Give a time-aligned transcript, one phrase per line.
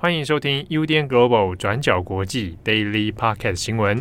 [0.00, 4.00] 欢迎收听 UDN Global 转角国际 Daily Pocket 新闻。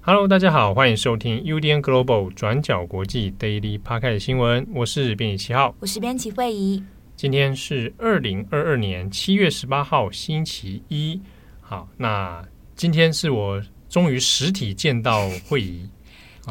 [0.00, 4.66] Hello，大家好，欢迎收听 UDN Global 转角国际 Daily Pocket 新闻。
[4.76, 6.82] 我是编辑七号，我是编辑惠仪。
[7.14, 11.20] 今天是二零二二年七月十八号，星期一。
[11.60, 12.42] 好，那。
[12.78, 15.90] 今天是我终于实体见到惠仪，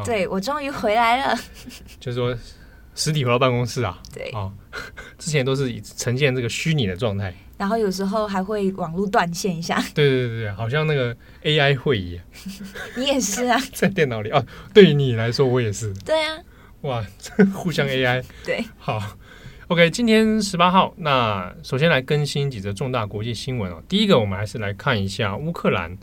[0.04, 1.34] 对、哦、我终于回来了，
[1.98, 2.36] 就是说
[2.94, 4.52] 实体回到办公室啊，对，啊，
[5.16, 12.20] 之前都是呈现这个虚拟的状态，然后有时候还会网络断线一下，对对对对，好像那个 AI 会议，
[12.94, 16.36] 你也是啊， 在电脑里啊，对于你来说我也是，对啊，
[16.82, 17.02] 哇，
[17.56, 19.02] 互相 AI，对，好
[19.68, 25.96] ，OK，今天十八号，那首先来更新几则重大国际新闻哦，第一个我们还是来看一下乌克兰。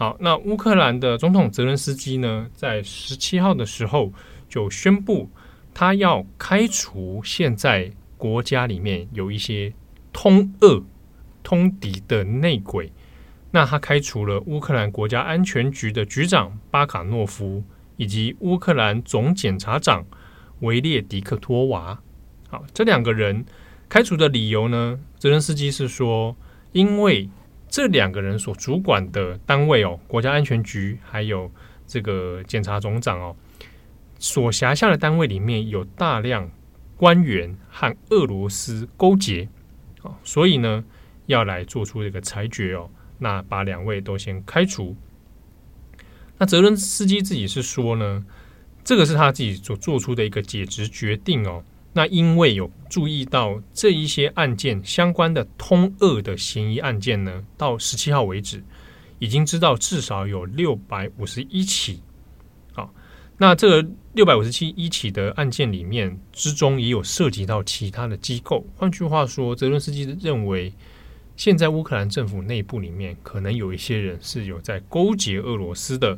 [0.00, 4.10] 好，那乌克兰的总统泽伦斯基呢，在十七号的时候
[4.48, 5.28] 就宣布，
[5.74, 9.74] 他要开除现在国家里面有一些
[10.10, 10.82] 通俄、
[11.42, 12.90] 通敌的内鬼。
[13.50, 17.62] 那他开除了乌克兰国家安全局的局长巴卡诺夫，
[17.98, 20.06] 以及乌克兰总检察长
[20.60, 22.00] 维列迪克托娃。
[22.48, 23.44] 好，这两个人
[23.86, 26.34] 开除的理由呢，泽伦斯基是说，
[26.72, 27.28] 因为。
[27.70, 31.50] 这两个人所主管的单位哦，国家安全局还有
[31.86, 33.36] 这个检察总长哦，
[34.18, 36.50] 所辖下的单位里面有大量
[36.96, 39.48] 官员和俄罗斯勾结
[40.02, 40.84] 哦，所以呢
[41.26, 44.96] 要来做出这个裁决哦，那把两位都先开除。
[46.38, 48.26] 那泽伦斯基自己是说呢，
[48.82, 51.62] 这个是他自己所做出的一个解职决定哦。
[51.92, 58.62] 那因为有注意到这一些案件相关的通俄的嫌疑案件呢，到十七号为止，
[59.18, 62.00] 已经知道至少有六百五十一起。
[62.72, 62.94] 好，
[63.38, 68.64] 那这个六百五十七一起的案件里面之中，也有涉及到其他的机构。
[68.76, 70.72] 换句话说，泽伦斯基认为，
[71.36, 76.16] 现在乌克兰政府内部里面可能有一些人是有在勾结俄罗斯的，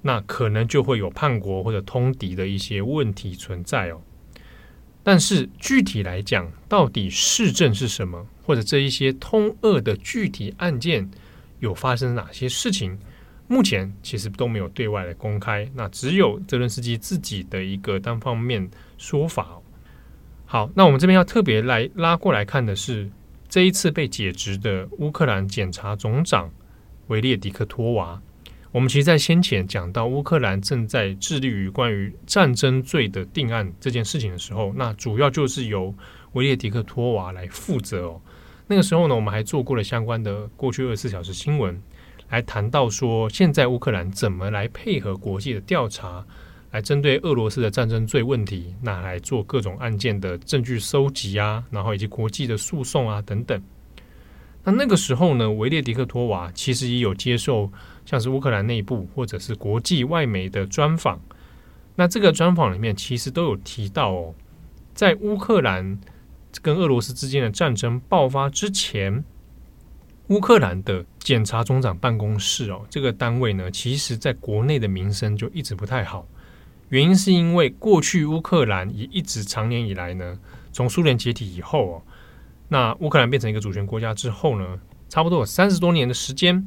[0.00, 4.00] 那可能就会有叛国或者通敌的一些问题存在哦。
[5.08, 11.08] 但是具体来讲，到底市政是什么，或者这一些通恶的具体案件
[11.60, 12.98] 有发生哪些事情，
[13.46, 15.70] 目前其实都没有对外来公开。
[15.74, 18.68] 那只有泽伦斯基自己的一个单方面
[18.98, 19.60] 说法。
[20.44, 23.08] 好，那我们这边要特别来拉过来看的是，
[23.48, 26.50] 这一次被解职的乌克兰检察总长
[27.06, 28.20] 维列迪克托娃。
[28.76, 35.94] 我们其实，在先前讲到乌克兰正在致力于关于战争罪的定案这件事情的时候，那主要就是由
[36.32, 38.20] 维列迪克托娃来负责哦。
[38.66, 41.80] 那个时候呢，我们还做过了相关的过去二十四小时新闻，
[42.28, 46.22] 来谈到说，现在乌克兰怎么来配合国际的调查，
[46.70, 53.58] 来针对俄罗斯的战争罪问题，那来做各种案件的证据收集啊，然后以及国际的诉讼啊等等。
[54.66, 57.72] 那那个时候呢，维列迪克托娃其实也有接受。
[58.08, 61.20] 像是乌克兰内部或者是国际外媒的专访，
[61.96, 64.32] 那这个专访里面其实都有提到哦，
[64.94, 65.98] 在乌克兰
[66.62, 69.24] 跟俄罗斯之间的战争爆发之前，
[70.28, 76.28] 乌克兰的检察总长办公室哦，这个单位呢，其实在国内的名声就一直不太好。
[76.90, 80.38] 原因是因为过去乌克兰也一直长年以来呢，
[80.72, 82.02] 从苏联解体以后哦，
[82.68, 86.66] 那乌克兰变成一个主权国家之后呢，差不多有三十多年的时间，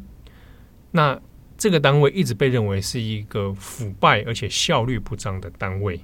[0.92, 1.20] 那。
[1.62, 6.00] 这个单位一直被认为是一个腐败而且效率不彰的单位。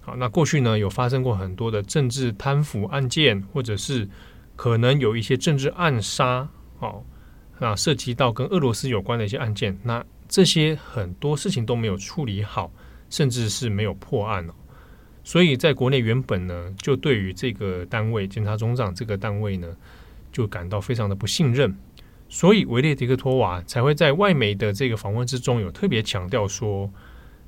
[0.00, 4.08] 好，那过去呢，有发生过很多的政治贪腐案件，或者是
[4.56, 7.04] 可能有一些政治暗杀，哦，
[7.58, 12.72] 那涉及到跟俄罗斯有关的一些案件，那这些很多事情都没有处理好，
[13.10, 14.54] 甚至是没有破案哦。
[15.26, 19.66] 所以在国内原本呢，就对于这个单位检察总长这个单位呢，
[20.30, 21.76] 就感到非常的不信任。
[22.28, 26.88] 所以维列迪克托娃才会在外媒的这个访问之中有特别强调说，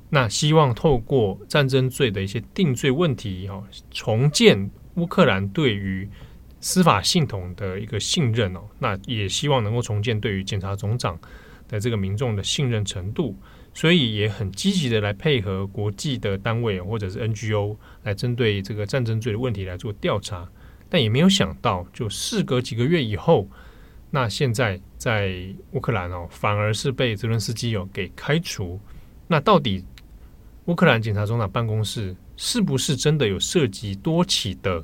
[0.09, 6.09] 那希望透过战争罪的一些定罪问题，哈，重建乌克兰对于
[6.59, 11.17] 司法系统的一个信任哦，那也希望能够重建对于检察总长
[11.69, 13.37] 的这个民众的信任程度，
[13.79, 20.45] 所以也很积极的来配合国际的单位或者是 NGO 来针对这个战争罪的问题来做调查，
[20.89, 23.47] 但也没有想到，就事隔几个月以后。
[24.11, 28.77] 那现在在乌克兰哦，反而是被泽伦斯基有给开除。
[29.29, 29.85] 那到底
[30.65, 34.83] 乌克兰检察总长办公室是不是真的有涉及多起的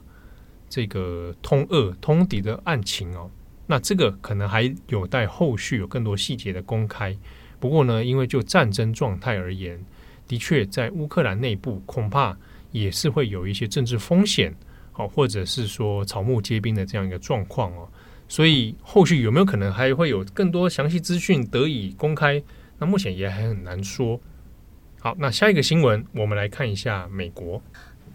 [0.70, 3.30] 这个通恶通敌的案情哦？
[3.68, 7.14] 那这个可能还有待后续有更多细节的公开。
[7.60, 9.80] 不过呢，因为就战争状态而言，
[10.28, 12.38] 的确在乌克兰内部恐怕
[12.72, 14.54] 也是会有一些政治风险，
[14.94, 17.88] 哦，或者是说草木皆兵的这样一个状况哦。
[18.28, 22.42] 所以后续有没有可能还会有更多详细资讯得以公开？
[22.80, 24.20] 那目前也还很难说。
[25.00, 27.62] 好，那下一个新闻，我们来看一下美国。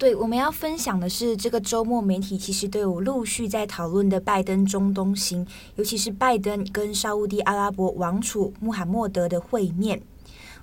[0.01, 10.01] 对，我们要分享的是这个周末媒体其实都有陆续在讨论的拜登中东行，尤其是拜登跟沙乌地阿拉伯王储穆罕默德的会面。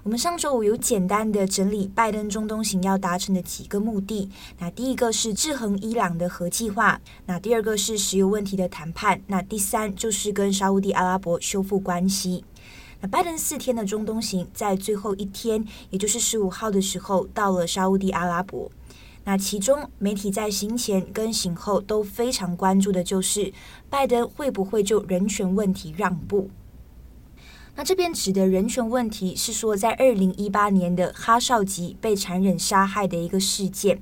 [0.01, 4.28] 我们上周五有简单的整理拜登中东行要达成的几个目的。
[4.57, 12.44] 那第一个是制衡伊朗的核计划，那第二个是石油问题的谈判，那第三就是跟沙乌地阿拉伯修复关系。
[13.01, 18.72] 那拜登四天的中东行在最后一天，也就是十五号的时候到了沙乌地阿拉伯。
[19.27, 23.51] 那其中，媒体在行前跟行后都非常关注的就是
[23.89, 26.50] 拜登会不会就人权问题让步。
[27.75, 34.01] 那这边指的人权问题是说，在二零一八年的哈少吉被残忍杀害的一个事件。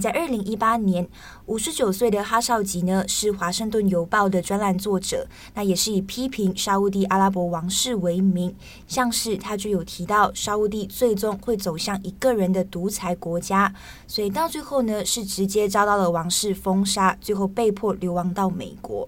[0.00, 1.06] 在二零一八年，
[1.46, 8.54] 五十九岁的哈绍吉呢是华盛顿邮报的专栏作者，那也是以批评沙乌地阿拉伯王室为名，
[8.88, 13.72] 像是他就有提到沙乌地最终会走向一个人的独裁国家，
[14.06, 19.06] 所以到最后呢是直接遭到了王室封杀，最后被迫流亡到美国。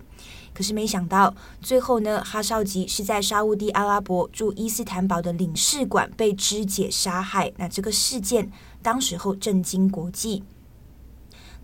[0.52, 8.52] 可是没想到最后呢，哈绍吉是在沙乌地阿拉伯驻伊斯坦堡的领事馆被肢解杀害，那这个事件
[8.82, 10.44] 当时候震惊国际。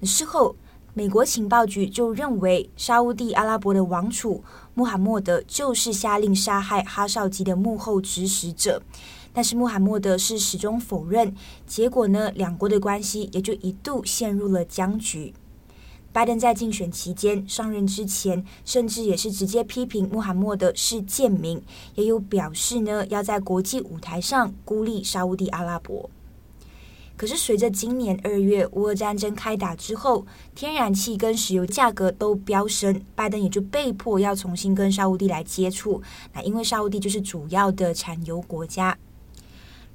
[0.06, 0.56] 事后，
[0.94, 4.42] 美国情报局就认为沙乌地阿拉伯的王储
[4.74, 8.82] 穆罕默德就是下令杀害哈绍吉的幕后指使者，
[9.32, 11.34] 但是穆罕默德是始终否认。
[11.66, 15.32] 结果呢，两国的关系也就一度陷入了僵局。
[16.12, 21.62] 拜登在竞选期间上任之前，甚至也是直接批评穆罕默德是贱民，
[21.94, 26.10] 也有表示呢要在国际舞台上孤立沙乌地阿拉伯。
[27.20, 30.24] 可是，随着今年二月乌俄战争开打之后，
[30.54, 36.00] 天然气跟石油价格都飙升，拜登也就被迫要重新跟沙乌地来接触。
[36.32, 38.96] 那因为沙乌地就是主要的产油国家。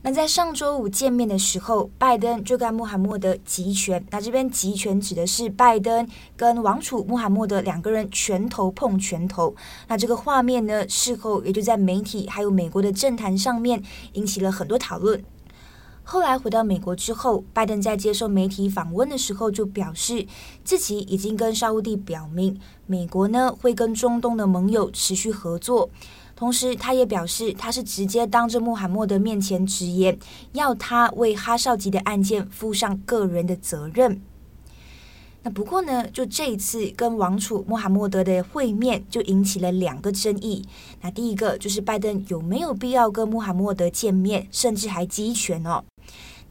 [0.03, 4.05] 那在上周五见面的时候，拜登就跟穆罕默德集权。
[4.11, 6.07] 那这边集权指的是拜登
[6.37, 9.55] 跟王储穆罕默德两个人拳头碰拳头。
[9.87, 13.81] 那这个画面呢，事后也就在媒体还有美国的政坛上面
[14.13, 15.25] 引起了很多讨论。
[16.07, 20.27] 后来回到美国之后，拜登在接受媒体访问的时候就表示，
[20.63, 25.89] 自己已经跟沙乌地表明，美国呢会跟中东的盟友持续合作。
[26.35, 30.17] 同时，他也表示，他是直接当着穆罕默德面前直言，
[30.53, 34.21] 要他为哈绍吉的案件负上个人的责任。
[35.41, 40.65] 那不过呢，就这一次跟王储穆罕默德的会面，就引起了两个争议。
[41.01, 45.83] 那第一个就是拜登有没有必要跟穆罕默德见面，甚至还集权哦。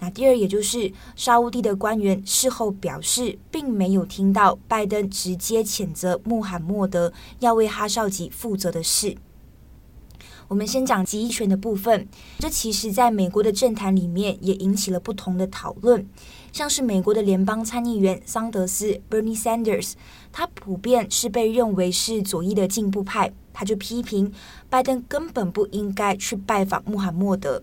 [0.00, 9.16] 那第二，也就是沙乌地的官员事后表示，并没有听到拜登直接谴责穆罕默德要为哈绍吉负责的事。
[10.48, 12.06] 我们先讲集权的部分，
[12.38, 16.06] 这其实在美国的政坛里面也引起了不同的讨论。
[16.52, 19.94] 像是美国的联邦参议员桑德斯 （Bernie Sanders），
[20.30, 24.30] 他普遍是被认为是左翼的进步派，他就批评
[24.68, 27.62] 拜登根本不应该去拜访穆罕默德。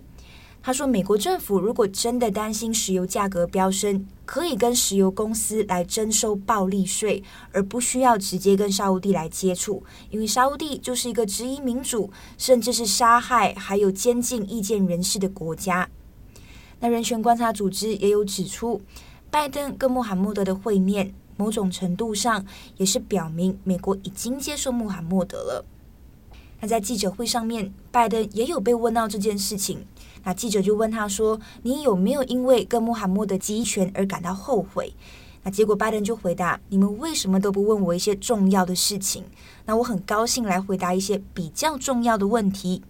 [0.63, 15.89] 他说，美国政府如果真的担心石油价格飙升，可以跟石油公司来征收暴利税，而不需要直接跟沙乌地来接触，因为沙乌地就是一个质疑民主，甚至是杀害还有监禁意见人士的国家。
[16.79, 18.79] 那人权观察组织也有指出，
[19.31, 22.45] 拜登跟穆罕默德的会面，某种程度上
[22.77, 25.65] 也是表明美国已经接受穆罕默德了。
[26.59, 29.83] 那在记者会上面，拜登也有被问到这件事情，
[30.23, 34.93] 那记者就问他说：“你有没有因为跟穆罕默德集权而感到后悔？”
[35.43, 39.23] 那结果拜登就回答：“你们为什么都不问我一些重要的事情？
[39.65, 42.83] 那我很高兴来回答一些比较重要的问题。”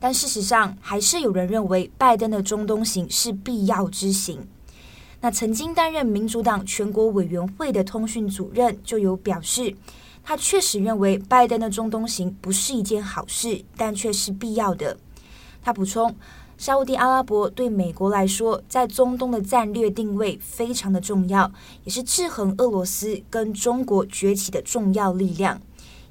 [0.00, 4.48] 但事实上，还是有人认为拜登的中东行是必要之行。
[5.20, 9.76] 那曾经担任民主党全国委员会的通讯主任就有表示，
[10.24, 14.96] 他确实认为拜登的中东行不是一件好事，但却是必要的。
[15.62, 16.14] 他补充，
[16.58, 21.50] 沙乌地阿拉伯对美国来说，在中东的战略定位非常的重要，
[21.84, 25.60] 也是制衡俄罗斯跟中国崛起的重要力量。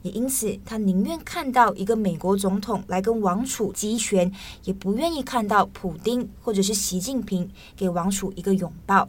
[0.03, 4.31] 也因此，他宁愿看到一个美国总统来跟王储集权，
[4.63, 9.07] 也不愿意看到普丁或者是习近平给王储一个拥抱。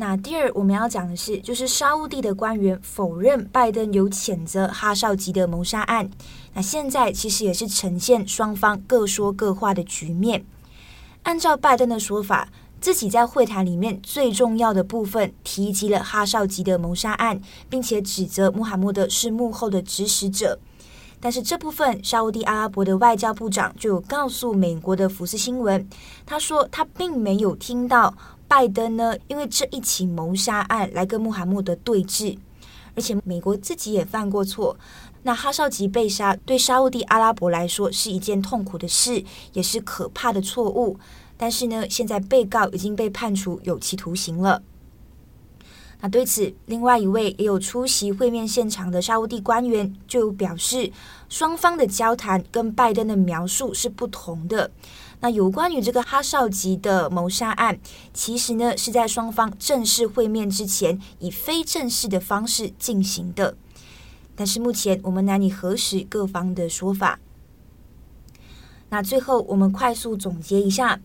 [0.00, 6.08] 那第二我们要讲的是，就是沙乌地的官员否认拜登有谴责哈绍吉的谋杀案。
[6.54, 10.44] 那现在其实也是呈现双方各说各话的局面。
[11.24, 12.48] 按照拜登的说法，
[12.80, 20.60] 自己在会谈里面最重要的部分提及了哈绍吉的谋杀案，并且指责穆罕默德是幕后的指使者。
[21.18, 25.88] 但是这部分，沙乌地阿拉伯的外交部长就有告诉美国的福斯新闻，
[26.24, 28.14] 他说他并没有听到。
[28.48, 32.38] 拜登呢，因为这一起谋杀案来跟穆罕默德对峙，
[32.96, 34.76] 而且美国自己也犯过错。
[35.24, 40.98] 那哈绍吉被杀，对沙乌地阿拉伯来说是一件痛苦的事，也是可怕的错误。
[41.36, 44.62] 但是呢，现在被告已经被判处有期徒刑了。
[46.00, 50.90] 那对此，另外一位也有出席会面现场的沙乌地官员就表示，
[51.28, 54.70] 双方的交谈跟拜登的描述是不同的。
[55.20, 57.78] 那有关于这个哈少吉的谋杀案，
[58.12, 63.56] 其实呢是在双方正式会面之前，以非正式的方式进行的。
[64.36, 67.18] 但是目前我们难以核实各方的说法。
[68.90, 71.00] 那最后我们快速总结一下。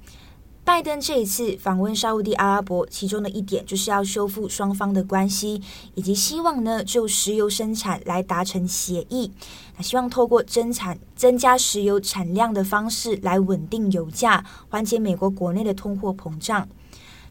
[0.66, 5.62] 拜登这一次访问沙乌地阿拉伯，其中的一点就是要修复双方的关系，
[5.94, 9.30] 以及希望呢就石油生产来达成协议。
[9.76, 16.66] 那希望透过增产、增加石油产量的方式来稳定油价，缓解美国国内的通货膨胀。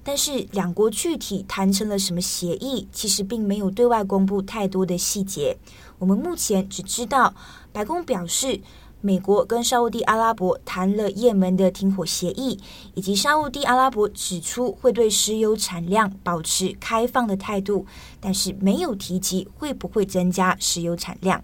[0.04, 5.56] 但是两国具体谈成了什么协议，其实并没有对外公布太多的细节。
[5.98, 7.34] 我们目前只知道
[7.72, 8.60] 白宫表示。
[9.04, 12.58] 美国跟沙乌地阿拉伯谈了也门的停火协议，
[12.94, 17.84] 以及沙乌地阿拉伯指出会对石油产量保持开放的态度，
[18.20, 21.42] 但是没有提及会不会增加石油产量。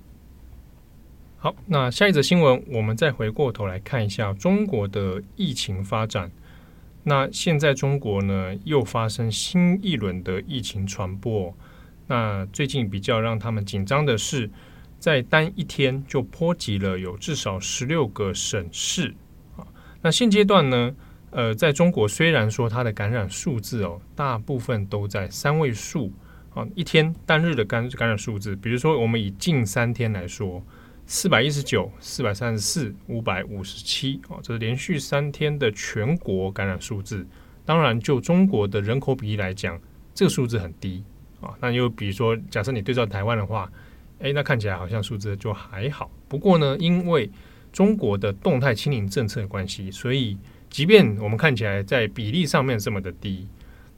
[1.36, 6.30] 好，那下一则新闻，我们再回过头来看一下中国的疫情发展。
[7.02, 11.52] 那现在中国呢，又发生新一轮的疫情传播。
[12.06, 14.48] 那最近比较让他们紧张的是。
[14.98, 19.14] 在单一天就波及了有至少十六个省市
[19.56, 19.66] 啊。
[20.02, 20.94] 那现阶段呢，
[21.30, 26.12] 呃，在中国虽然说它的感染数字哦，大部分都在三位数
[26.52, 30.60] 啊，一天单日的感感染数字，比如说我们以近三天来说，
[31.06, 37.24] 四百一十九、四百三十四、五百五十七啊，这是连续三天的全国感染数字。
[37.64, 39.80] 当然，就中国的人口比例来讲，
[40.12, 41.04] 这个数字很低
[41.40, 41.54] 啊。
[41.60, 43.70] 那又比如说，假设你对照台湾的话。
[44.20, 46.10] 诶，那看起来好像数字就还好。
[46.28, 47.30] 不过呢，因为
[47.72, 50.36] 中国的动态清零政策关系，所以
[50.68, 53.46] 即便我们看起来在比例上面这么的低，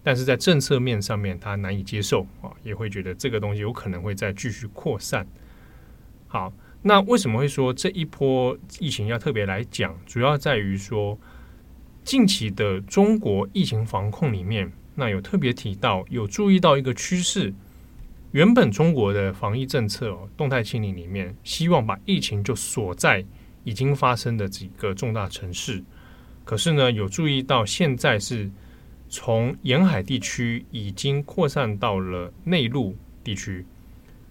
[0.02, 5.26] 但是在政策面上面它难以接受啊，也会觉得这个东西有可能会再继续扩散。
[6.26, 9.98] 好，那为什么会说这一波疫情要特别来讲？
[10.06, 11.18] 主要在于说
[12.04, 17.54] 近期的中国疫情防控里面，那有特别提到，有注意到一个趋势。
[18.32, 23.24] 原本中国的防疫政策哦，动态清零里面，希望把疫情就锁在
[23.64, 25.82] 已经发生的几个重大城市。
[26.44, 28.48] 可是呢，有注意到现在是
[29.08, 33.66] 从沿海地区已经扩散到了内陆地区，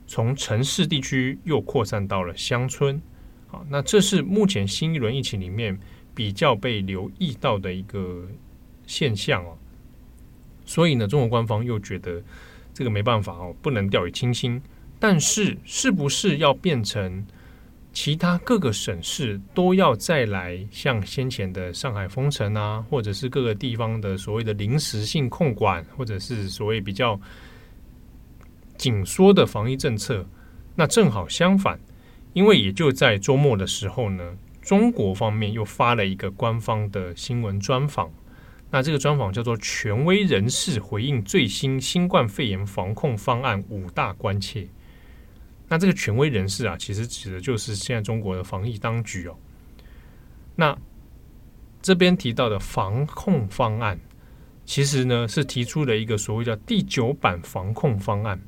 [0.07, 3.01] 从城市地区又扩散到了乡村。
[3.47, 5.77] 好，那这是目前新一轮疫情里面
[6.15, 8.25] 比较被留意到的一个
[8.87, 9.57] 现象哦。
[10.65, 12.23] 所以呢，中国官方又觉得。
[12.79, 14.61] 这个没办法哦，不能掉以轻心。
[14.99, 17.25] 但是，是不是要变成
[17.91, 27.19] 其他各个省市都要再来像先前的上海封城啊，或者是各个地方的所谓的临时性控管，或者是所谓比较
[28.77, 30.25] 紧缩的防疫政策？
[30.73, 31.77] 那正好相反，
[32.31, 38.09] 因为也就在周末的时候呢，中国方面又发了一个官方的新闻专访。
[38.71, 44.67] 那这个专访叫做“权威人士回应最新新冠肺炎防控方案五大关切”。
[45.67, 49.35] 那这个权威人士啊，其实指的就是现在中国的防疫当局哦。
[50.55, 50.77] 那
[51.81, 53.99] 这边提到的防控方案，
[54.65, 58.39] 其实呢是提出了一个所谓叫第九版防控方案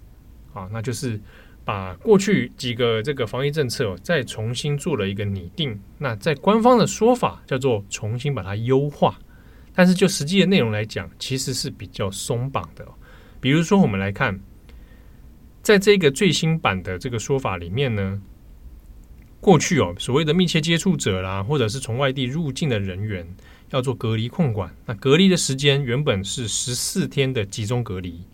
[0.54, 1.20] 啊，那就是
[1.66, 5.80] 把过去几个这个防疫政策，再重新做了一个拟定。
[5.98, 9.18] 那在官方的说法叫做重新把它优化。
[9.74, 12.86] 但是就实际的内容来讲，其实是比较松绑的。
[13.40, 14.40] 比如说，我们来看，
[15.64, 18.22] 在这个最新版的这个说法里面呢，
[19.40, 23.28] 过去哦，所谓的密切接触者啦，或者是从外地入境的人员
[23.72, 28.26] 要做隔离控管，那隔离的时间原本是十四天的集中隔离，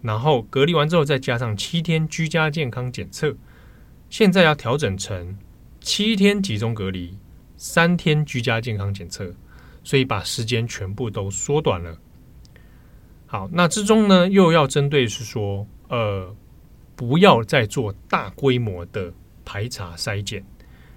[0.00, 3.36] 然后隔离完之后再加上七天居家健康检测，
[4.08, 5.36] 现在要调整成
[5.80, 7.18] 七天集中隔离，
[7.56, 9.34] 三天居家健康检测。
[9.84, 11.96] 所以把时间全部都缩短了。
[13.26, 16.34] 好，那之中呢，又要针对是说，呃，
[16.96, 19.12] 不要再做大规模的
[19.44, 20.44] 排查筛检，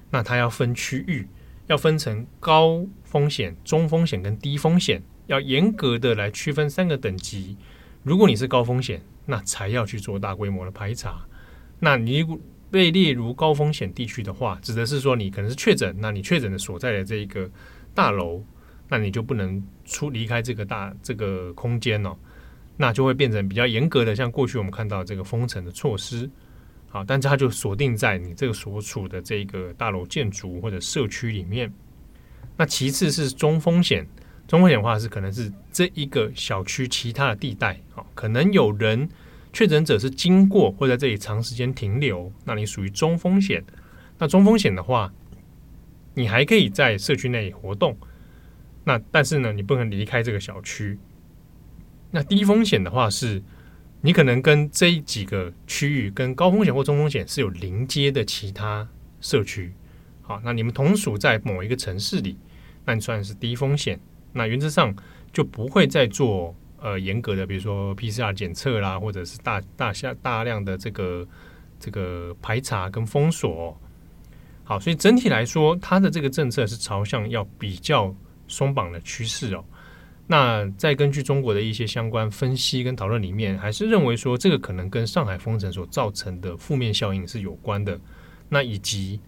[0.09, 1.27] 那它要分区域，
[1.67, 7.57] 要分成高风险、中风险跟低风险，要严格的来区分三个等级。
[8.03, 11.25] 如果你是高风险，那才要去做大规模的排查。
[11.79, 12.25] 那你
[12.69, 17.49] 被列入高风险地区的话，指的是说你可能是确诊，那你确诊的所在的这一个
[17.93, 18.43] 大楼，
[18.89, 22.15] 那你就不能出离开这个大这个空间哦。
[22.79, 26.29] 那就会变成比较严格的，像过去我们看到这个封城的措施，
[26.89, 31.73] 好，但是它就锁定在你这个所处的这个大楼建筑或者社区里面。
[32.55, 34.05] 那其次是中风险，
[34.47, 39.09] 中风险的话是可能是这一个小区其他的地带，好，可能有人
[39.51, 43.63] 确诊者是经过或在这里长时间停留，那你属于中风险。
[44.19, 45.11] 那中风险的话，
[46.13, 47.97] 你还可以在社区内活动，
[48.87, 50.97] 那但是呢，你不能离开这个小区。
[52.09, 53.43] 那低风险的话是，
[53.99, 58.87] 你可能跟这几个区域跟高风险或中风险是有临接的其他
[59.19, 59.73] 社区，
[60.21, 62.37] 好，那你们同属在某一个城市里，
[62.85, 63.99] 那你算是低风险。
[64.31, 64.95] 那原则上
[65.33, 71.27] 就不会再做呃严格的，比如说 PCR 检测啦，或者是大大下大量的这个
[71.77, 73.77] 这个排查跟封锁。
[74.63, 78.15] 好，所以整体来说，它的这个政策是朝向要比较
[78.47, 79.63] 松绑的趋势哦。
[80.25, 87.97] 那再根据中国的一些相关分析跟讨论里面，还是认为说这个可能跟上海封城所造成的负面效应是有关的。
[88.49, 89.19] 那以及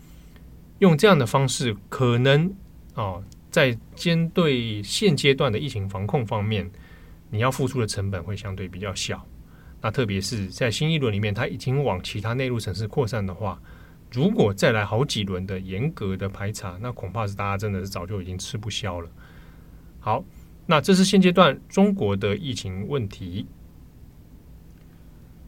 [0.79, 2.53] 用这样的方式，可能
[2.95, 6.69] 哦，在针对现阶段的疫情防控方面，
[7.29, 9.25] 你要付出的成本会相对比较小。
[9.81, 13.57] 那特别是在新一轮里面，它已经往其他内陆城市扩散的话，
[14.11, 19.09] 如果再来好几轮的严格的排查，那恐怕是大家真的是早就已经吃不消了。
[19.99, 20.23] 好。
[20.71, 23.47] 那这是现阶段中国的疫情问题。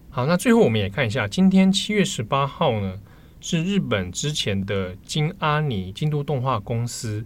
[0.10, 3.00] 好，那最后我们也看一下，今天七月十八号呢，
[3.40, 7.24] 是日本之前的京阿尼京都动画公司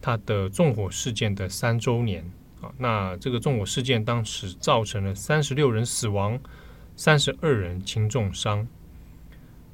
[0.00, 2.24] 它的纵火事件的三周年
[2.60, 2.70] 啊。
[2.78, 6.38] 那这个纵火事件当时造成了三十六人死亡，
[6.94, 8.68] 三十二人轻重伤。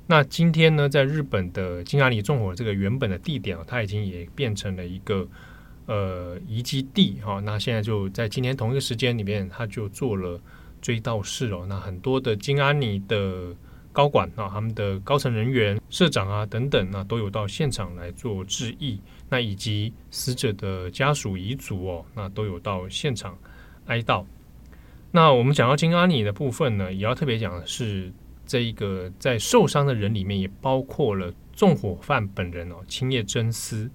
[0.08, 5.24] 那今天呢，在日本的金阿里纵火这个原本的地点啊，它已经也变成了一个。
[5.90, 10.38] 呃，遗迹地哈，那现在就在今天同一个时间里面，他就做了
[10.82, 11.64] 追悼式哦。
[11.66, 13.56] 那很多的金阿里的
[13.90, 19.00] 高管啊，他们的高层人员、社长啊等等，那都有到现场来做致意。
[19.30, 23.34] 那以及死者的家属遗族哦，那都有到现场
[23.86, 24.26] 哀悼。
[25.10, 28.12] 那我们讲到金阿里的部分呢，也要特别讲的是，
[28.48, 33.88] 这一个在受伤的人里面，也包括了纵火犯本人哦，青叶真司。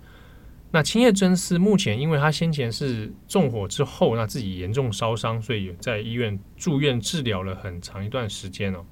[0.71, 8.85] 那青叶真司目前，因为他先前是纵火之后，那自己严重烧伤，所以在医院住院治疗了很长一段时间哦。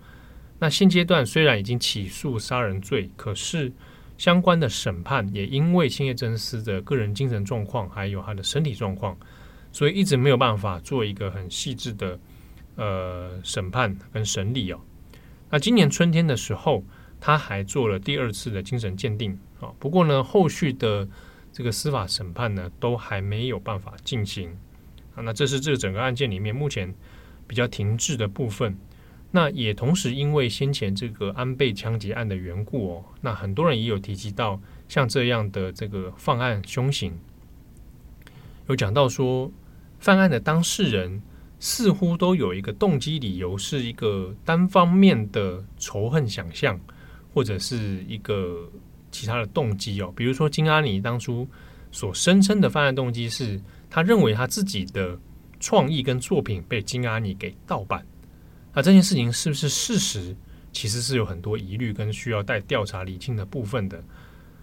[0.60, 3.71] 那现阶段虽然已经起诉杀人罪，可是
[4.17, 9.17] 相关的审判也因为青叶真司的个人精神状况还有他的身体状况，
[9.71, 12.19] 所以一直没有办法做一个很细致的
[12.76, 14.80] 呃审判跟审理哦。
[15.52, 16.84] 那今年春天的时候，
[17.20, 19.70] 他还做了第二次的精神鉴定啊。
[19.78, 21.08] 不过呢，后续的
[21.52, 24.58] 这个司法审判呢，都还没有办法进行
[25.14, 25.22] 啊。
[25.22, 26.96] 那这是这个整个案件里面目前
[27.48, 28.78] 比较停滞的部分。
[29.34, 34.60] 那也同时因为先前这个安倍枪击案的缘故哦，那很多人也有提及到
[34.90, 37.14] 像这样的这个犯案凶行，
[38.68, 39.52] 有讲到说
[40.00, 41.22] 犯案的当事人
[41.62, 46.78] 似乎都有一个动机理由，是一个单方面的仇恨想象，
[47.34, 48.69] 或者是一个。
[49.13, 51.45] 其他的动机哦，比如说金阿尼当初
[51.91, 55.19] 所声称的犯案动机是，他认为他自己的
[55.60, 58.08] 创意跟作品被金阿尼给盗版，
[58.74, 60.34] 那这件事情是不是事实，
[60.71, 64.02] 其实是有很多疑虑跟需要待调查厘清的部分的。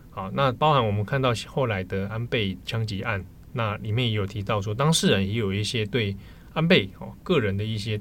[0.09, 6.17] 好，那包含我们看到后来的安倍枪击案，那里面也有提到说，当事人也有一些对
[6.59, 8.01] 安倍哦个人的一些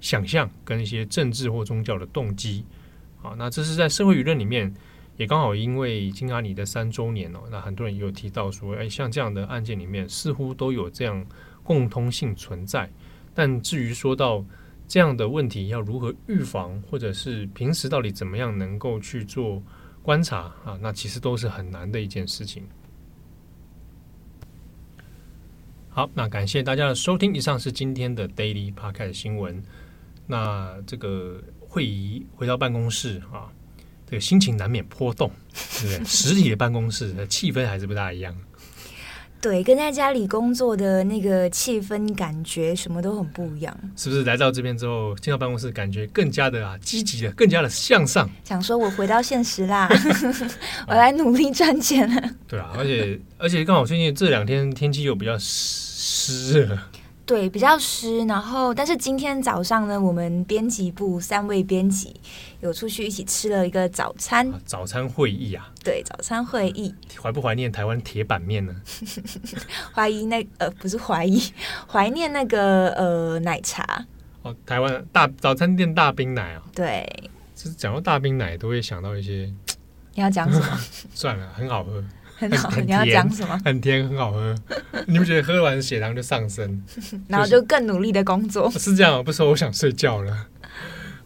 [0.00, 2.64] 想象跟一些政治或宗教的动机。
[3.22, 4.72] 好，那这是在社会舆论里面。
[5.16, 11.22] 也刚好因为金阿尼的三周年哦，那很多人有提到说，哎，像这样的案件里面似乎都有这样
[11.62, 12.90] 共通性存在。
[13.34, 14.42] 但至于说到
[14.88, 19.62] 这样的问题要如何预防，或者是平时到底怎么样能够去做
[20.02, 22.64] 观察啊，那其实都是很难的一件事情。
[26.00, 29.62] 好，那感谢大家的收听，以上是今天的 Daily Podcast 新闻。
[30.26, 33.52] 那这个会议回到办公室啊。
[34.06, 35.30] 这个心情难免波动，
[35.82, 36.04] 对不对？
[36.06, 38.34] 实体的办公室的气氛还是不大一样。
[39.42, 43.74] 对，跟在家里工作的那个气氛感觉什么都很不一样。
[43.94, 48.28] 是不是来到这边之后，进到办公室感觉更加的啊积极的，更加的向上？
[48.42, 49.86] 想说我回到现实啦，
[50.88, 52.30] 我来努力赚钱了。
[52.48, 55.89] 对啊，而且而且刚好最近这两天天气又比较湿
[56.52, 56.78] 热。
[57.26, 58.18] 对，比较湿。
[58.26, 62.20] 然后，但是今天早上呢，我们编辑部三位编辑
[62.58, 64.50] 有出去一起吃了一个早餐。
[64.52, 65.70] 啊、早餐会议啊？
[65.84, 66.92] 对，早餐会议。
[67.22, 68.74] 怀不怀念台湾铁板面呢？
[69.94, 71.40] 怀疑那呃，不是怀疑，
[71.86, 74.04] 怀念那个呃奶茶。
[74.42, 76.62] 哦，台湾大早餐店大冰奶啊。
[76.74, 77.30] 对。
[77.54, 79.52] 就是讲到大冰奶，都会想到一些。
[80.14, 80.80] 你要讲什么？
[81.14, 82.02] 算了，很好喝。
[82.40, 83.60] 很好，很你要讲什么？
[83.64, 84.54] 很甜，很好喝。
[85.06, 86.82] 你不觉得喝完血糖就上升，
[87.28, 88.70] 然后就更努力的工作？
[88.72, 90.46] 是这样，不说我想睡觉了。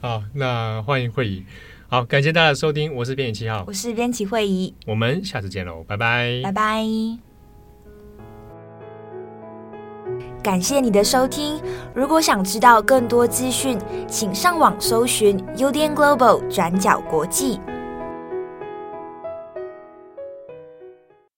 [0.01, 1.45] 好，那欢迎会议。
[1.89, 6.85] 好，感谢大家的收听，我是编辑七号，我是编辑会议，我们下次见喽，拜拜，拜拜。
[10.43, 11.59] 感谢你的收听。
[11.95, 17.61] 如果想知道更多资讯，请上网搜寻 UDN Global 转角国际。